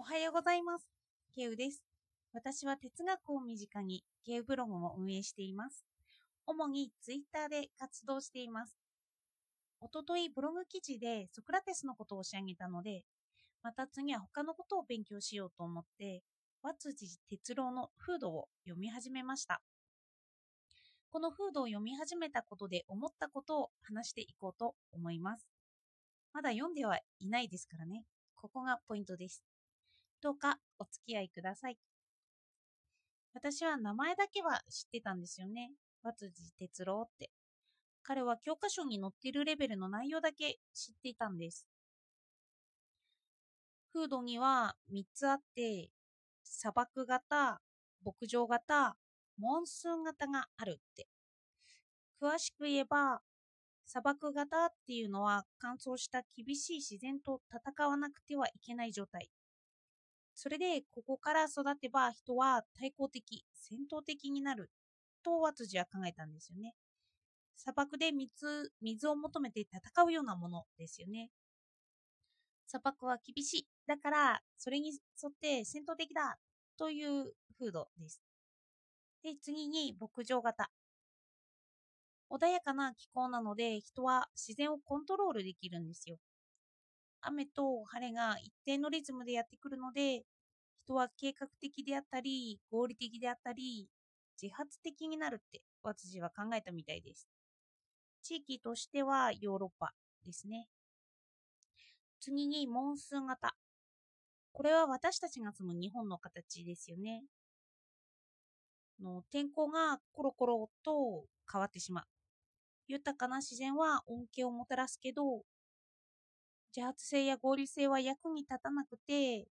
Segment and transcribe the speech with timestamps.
[0.00, 0.88] おはようございます。
[1.36, 1.82] ケウです。
[2.32, 5.84] 私は哲学を身近にケウブログを運営しています。
[6.46, 8.74] 主にツイッターで活動しています。
[9.78, 13.02] おとといブログ記事でソクラテスのことを仕上げたので、
[13.62, 16.22] また次は他のことを勉強しようと思って、
[16.62, 19.60] 和辻哲郎の風土を読み始めました。
[21.10, 25.46] この風土を読み始めたことで思ったことを話していこうと思います。
[26.32, 28.06] まだ読んではいないですからね。
[28.34, 29.44] ここがポイントです。
[30.22, 31.78] どうかお付き合いください。
[33.32, 35.70] 私は名前だけは知ってたんですよね。
[36.02, 37.30] 和辻哲郎って。
[38.02, 41.66] 彼は教科書に載ってるレベルの内容だけ知っていたんです。
[43.92, 45.90] 風土には3つあって、
[46.44, 47.60] 砂漠型、
[48.04, 48.96] 牧場型、
[49.38, 51.06] モンスーン型があるって。
[52.20, 53.20] 詳しく言えば、
[53.86, 59.30] 砂漠型っていうのは乾燥した厳しい自然と戦わなくてはいけない状態。
[60.42, 64.70] それでここから育てば人は対抗的、戦闘的になる
[65.22, 66.72] と和辻は考えたんですよね。
[67.58, 71.28] 砂漠で水水を求めて戦うようなものですよね。
[72.66, 73.66] 砂漠は厳しい。
[73.86, 74.88] だからそれに
[75.22, 76.38] 沿って戦闘的だ
[76.78, 78.22] という風土です。
[79.22, 80.70] で、次に牧場型。
[82.30, 86.16] 穏やかな気候なので人は自然をコントロールできるんですよ。
[87.22, 90.24] 雨と晴れが一定のリズムでやってくるので
[90.90, 93.88] 人は計画的であったり合理的であったり
[94.40, 97.28] 自発的になるって和辻は考えたみたいです。
[98.22, 99.92] 地域としてはヨーロッパ
[100.26, 100.66] ですね。
[102.20, 103.54] 次にモンスーン型。
[104.52, 107.22] これは私たちが住む日本の形ですよね。
[109.00, 112.04] の天候がコロコロと変わってしまう。
[112.88, 115.42] 豊かな自然は恩恵をもたらすけど、
[116.74, 119.46] 自発性や合理性は役に立たなくて、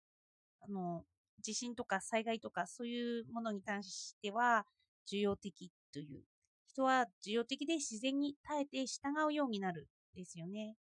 [0.60, 1.04] あの、
[1.46, 4.66] 地震とか災害とかそういうものに対しては
[5.08, 6.24] 重要的という。
[6.66, 10.74] 人は重要的で自然に耐えて従うようになるですよね。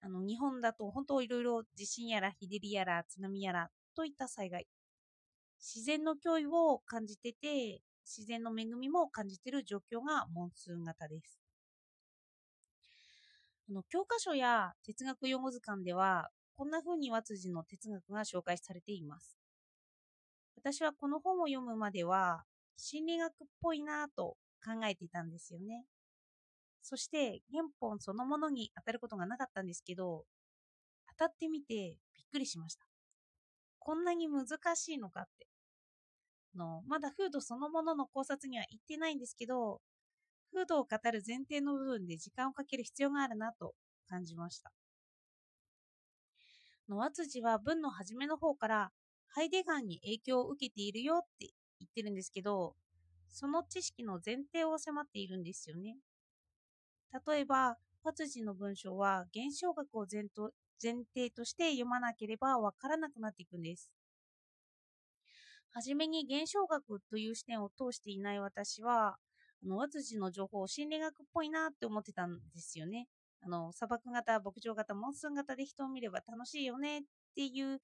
[0.00, 4.68] あの、日本だと本当いろいろ地震やら日照りやら津波やらといった災害。
[5.58, 11.40] 自然の脅威を感じてて、自然の恵みも感じている状況がモンスーン型です。
[13.68, 19.38] あの教科書や哲学用語図鑑では、こんな風に和辻の哲学が紹介されています。
[20.56, 22.44] 私はこの本を読むまでは、
[22.76, 25.84] 心理学っぽいなぁと考えていたんですよね。
[26.82, 30.24] そして原本そのものに当たることがなかったんですけど、
[31.18, 32.86] 当たってみてびっくりしました。
[33.78, 34.46] こんなに難
[34.76, 35.46] しいのかって。
[36.56, 39.80] のまだ風土そのものの考察には行ってないんですけど、
[40.52, 43.74] 風土を語る前提の部分で時間をかける必要があるなと
[44.08, 44.72] 感じました。
[46.88, 48.92] の和辻は文の初めの方から
[49.28, 52.74] ハイデガーに影響を受けているよって言ってるんですけど、
[53.28, 55.96] その知識の前提を迫っているんですよね。
[57.26, 63.90] 例えば、和辻の文章は現象学を前と前提として読まなければわからなくなっていくんです。
[65.72, 69.16] はじめに現象学という視点を通していない私は、
[69.62, 73.08] あの和辻の情報を心理学っぽいなって思ってたんですよね。
[73.46, 77.02] あの砂漠型、牧場型、モンスーン型で人を見れば楽しいよねっ
[77.36, 77.80] ていう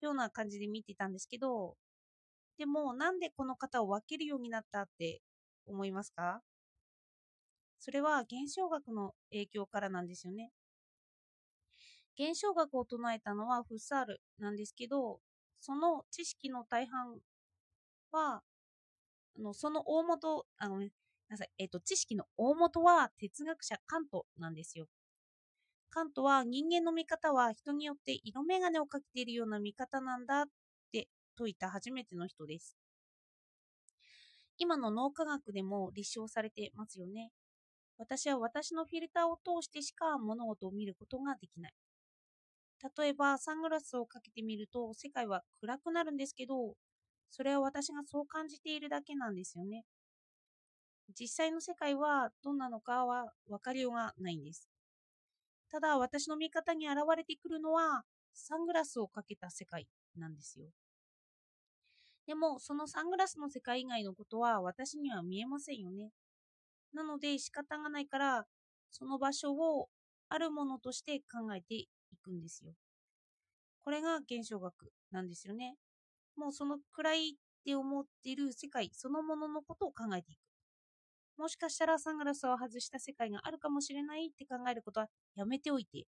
[0.00, 1.76] ような感じで見てたんですけど、
[2.58, 5.20] でもなんでこの方を分けるようになったって
[5.66, 6.42] 思いますか？
[7.78, 10.50] それは現象学の影響からなんですよね。
[12.18, 15.20] 現象学を唱えたのはフッサールなんですけど、
[15.60, 17.18] その知識の大半
[18.12, 18.42] は、
[19.38, 20.80] あのその大元、あの、
[21.28, 24.86] なさい、えっ、と、知識の大元は哲学者カントなんですよ。
[25.94, 30.44] カントは人間の見方は人によって色眼鏡をかけているような見方なんだっ
[30.90, 31.06] て
[31.38, 32.76] 説いた初めての人です。
[34.58, 37.30] 今の脳科学でも立証されてますよね。
[37.96, 41.72] 私は私のフィルターを通してしか物事を見ることができない。
[42.98, 46.74] 例えばサングラスをかけてみると世界は暗くなるんですけど、
[47.30, 49.84] それは私がそう感じているだけなんですよね。
[51.16, 54.73] 実際の世界はどんなのかは分かりようがないんです。
[55.74, 60.66] ただ私の見方に現れてくるのはサングラスをかけた世界なんですよ。
[62.28, 66.10] でもそのサングラスの世界以外のことは私には見えませんよね。
[66.92, 68.44] なので仕方がないから
[68.92, 69.88] その場所を
[70.28, 71.88] あるものとして考えてい
[72.22, 72.70] くんですよ。
[73.82, 75.74] これが現象学なんですよね。
[76.36, 77.32] もうその暗いっ
[77.64, 80.38] て思っている世界そのもののことを考えていく。
[81.36, 86.06] もしかしたらサングラスを外した世界があるかもしれないって考えることはやめておいて、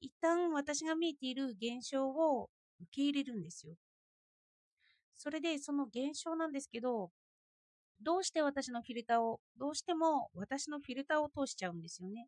[0.00, 2.50] 一旦私が見えている現象を
[2.80, 3.74] 受け入れるんですよ。
[5.14, 7.10] それでその現象なんですけど、
[8.02, 12.26] どうして私のフィルターを、どうしても私のフィルターを通しちゃうんですよね。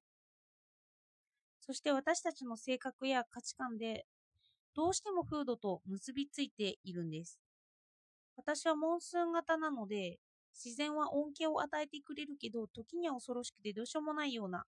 [1.61, 4.07] そして私たちの性格や価値観で
[4.75, 7.41] どうしてもフードと結びついているんです。
[8.37, 10.19] 私はモンスーン型なので
[10.62, 14.64] 自然は恩恵を与えてくれるけど時には恐ろしくてどうしようもないような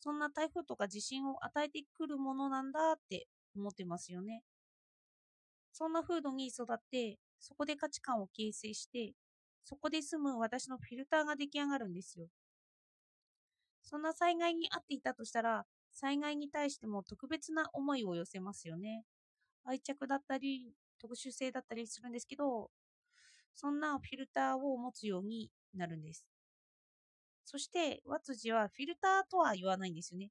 [0.00, 3.26] そんな台風とか地震を与えてくるものなんだって
[3.56, 4.42] 思ってますよね。
[5.72, 9.14] そんな風土に育ってそこで価値観を形成して
[9.64, 12.28] そこで住む私のフィルターが出来上がるんですよ。
[13.82, 19.04] そんな災害に遭っていたとしたら災害に対しても特別な思いを寄せますよね。
[19.64, 22.70] 愛着だったり、特殊性だったりするんですけど、
[23.54, 26.24] そんなフィルターを持つようになるんです。
[27.44, 30.30] そして、和辻はフィルターとは言わないんですよね。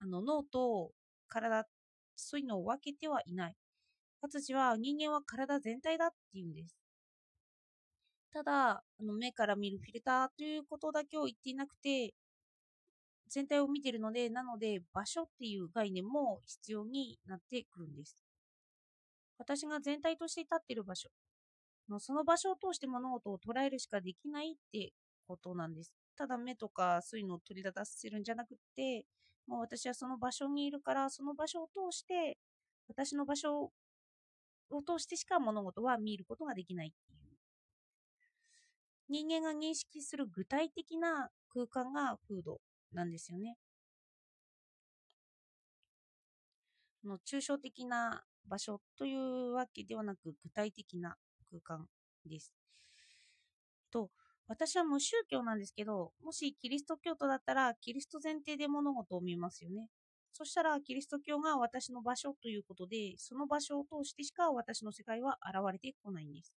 [0.00, 0.92] あの脳と
[1.28, 1.66] 体、
[2.16, 3.56] そういうのを分けてはいない。
[4.20, 6.76] 和辻は人間は体全体だって言うんです。
[8.32, 12.14] ただ、あの目から見るフィルターということだけを言っていなくて、
[13.28, 18.16] 全体を見ているので、なので場所っていう概念も必要になってくるんです。
[19.38, 21.10] 私が全体として立っている場所、
[21.98, 24.92] その場所を通して物事を捉えるしかできないって
[25.26, 25.92] ことなんです。
[26.16, 29.04] ただ目とかそういうのを取り立たせるんじゃなくて、
[29.46, 32.38] もう私はその場所にいるから、その場所を通して、
[32.88, 33.70] 私の場所
[34.70, 37.36] を通してしか物事は見ることができないっていう。
[39.08, 42.60] 人間が認識する具体的な空間がフード
[42.92, 43.56] なんですよね。
[47.04, 51.16] の抽象的な場所というわけではなく具体的な
[51.60, 51.86] 空間
[52.26, 52.52] です。
[53.90, 54.10] と
[54.46, 59.88] 私は無宗教なんですけど、もしキリスト教徒だったら、キリスト前提で物事を見ますよね。
[60.32, 66.52] そしたら、キリスト教が私の場所ということで、その場所を通してしか私の世界は現れてこないんです。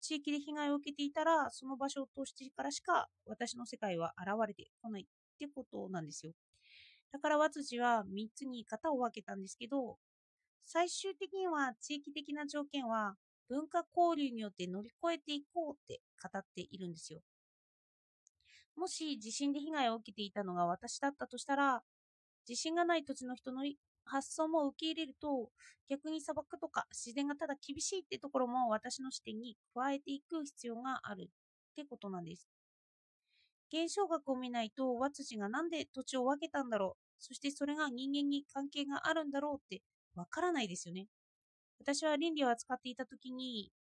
[0.00, 5.06] 地域で被害を受けていたら、その場所を通してからしか私の世界は現れてこないっ
[5.38, 6.32] てことなんですよ。
[7.12, 9.98] だから、和辻は3つに型を分けたんですけど、
[10.64, 13.16] 最終的には地域的な条件は
[13.48, 17.20] 文化交流によって乗り越えていこうって語っているんですよ。
[18.76, 21.82] もし地震で被害を受けていたのが私だったとしたら、
[22.44, 23.64] 地震がない土地の人の
[24.04, 25.50] 発想も受け入れると、
[25.88, 32.48] 逆に砂漠とか自然がただ厳しいってところも私の視点に加えていく必要があるってことなんです。
[33.72, 39.84] 現象学を見ないと、和辻がなんで土地を分けたんだろう、そしてそれが人間に関係があるんだろうって
[40.16, 41.06] わからないですよね。
[41.80, 43.72] 私は倫理を扱っていたときに、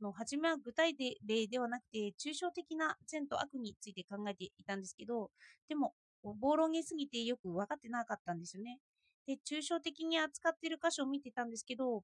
[0.00, 0.94] の初めは具体
[1.26, 5.30] 例ではなくて、抽象的な善と悪について考えていたんですけど、
[5.68, 8.80] でも、暴論げすぎてよく分かってなかったんですよね。
[9.26, 12.02] で、抽象的に扱っている箇所を見てたんですけど、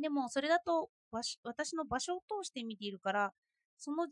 [0.00, 0.90] でも、それだと
[1.44, 3.32] 私の場所を通して見ているから、
[3.78, 4.08] その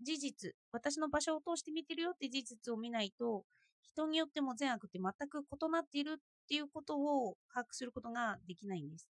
[0.00, 3.44] 事実、私の場所を通して見てるよって事実を見ないと、
[3.82, 9.13] 人によっても善悪って全く異なっているっていうことを把握することができないんです。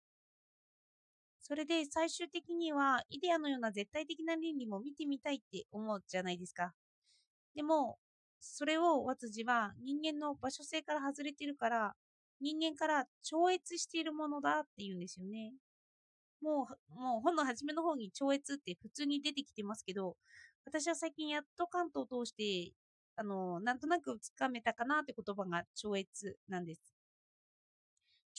[1.51, 6.73] それで最終的にはイデアのような絶対的な倫理も見てみたいって思うじゃないですか。
[7.57, 7.99] でも、
[8.41, 11.95] それを和辻は人間の場所性から外れてるから、
[12.41, 15.53] 人間から超越しているものだって言うんですよね。
[16.43, 20.17] もう、もう本の初めの方に超越って普通に出てきてますけど、
[20.65, 22.75] 私は最近やっと関東を通して、
[23.17, 27.00] あの、なんとなくつかめたかなって言葉が超越なんです。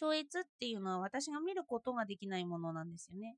[0.01, 3.35] 超越っていうのは私が見ることができないものなんですよね。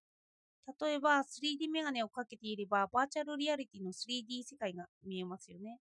[0.82, 5.79] 例えば 3D メガネをかけていればバーチャルリアリティの 3D 世界が見えますよね。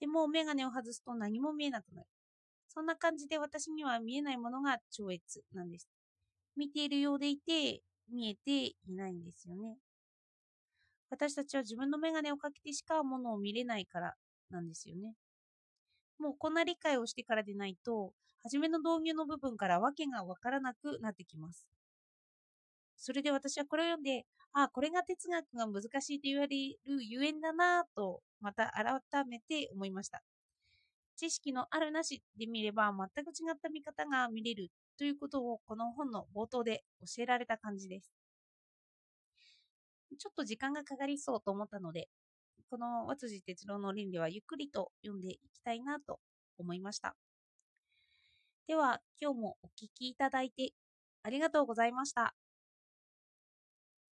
[0.00, 2.08] でもメガネを外すと何も見えなくなる。
[2.68, 5.22] そんな感じで私には見えないものが超越
[5.54, 5.88] なんです。
[6.56, 7.80] 見ているようでいて
[8.12, 9.78] 見えていないんですよね。
[11.08, 14.14] 私たちは自分のメガネをかけてしかものを見れないから
[14.50, 15.14] なんですよね。
[16.18, 21.66] もうこんな理解をしてからでないと初めの導入の部分から訳がわからなくなってきます。
[22.96, 30.22] それで私はこれを読んで、ああ、これが哲学が難しいと言われるゆえんだなぁと、また改めて思いました。
[31.16, 38.12] 知識のあるなしで見れば全く違った見方が見れるということをこの本の冒頭で教えられた感じです。
[40.18, 42.08] ちょっと時間がかかりそうと思ったので、
[42.72, 46.18] この和辻哲郎の倫理はゆっくりと読んでいきたいなと
[46.56, 47.14] 思いました。
[48.66, 50.72] では、今日もお聴きいただいて
[51.22, 52.34] ありがとうございました。